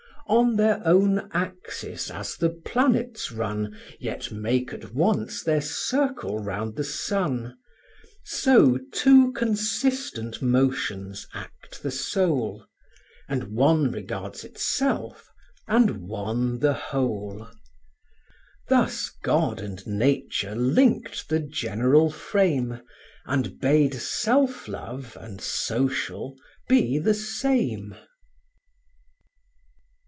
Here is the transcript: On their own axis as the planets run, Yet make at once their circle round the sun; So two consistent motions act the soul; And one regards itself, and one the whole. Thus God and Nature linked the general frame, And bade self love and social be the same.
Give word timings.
On 0.27 0.55
their 0.55 0.81
own 0.87 1.29
axis 1.33 2.09
as 2.09 2.37
the 2.37 2.51
planets 2.51 3.33
run, 3.33 3.77
Yet 3.99 4.31
make 4.31 4.71
at 4.71 4.93
once 4.93 5.43
their 5.43 5.59
circle 5.59 6.39
round 6.39 6.77
the 6.77 6.85
sun; 6.85 7.57
So 8.23 8.77
two 8.93 9.33
consistent 9.33 10.41
motions 10.41 11.27
act 11.33 11.83
the 11.83 11.91
soul; 11.91 12.65
And 13.27 13.51
one 13.53 13.91
regards 13.91 14.45
itself, 14.45 15.27
and 15.67 16.07
one 16.07 16.59
the 16.59 16.75
whole. 16.75 17.49
Thus 18.69 19.09
God 19.23 19.59
and 19.59 19.85
Nature 19.85 20.55
linked 20.55 21.27
the 21.27 21.41
general 21.41 22.09
frame, 22.09 22.79
And 23.25 23.59
bade 23.59 23.95
self 23.95 24.69
love 24.69 25.17
and 25.19 25.41
social 25.41 26.37
be 26.69 26.99
the 26.99 27.15
same. 27.15 27.95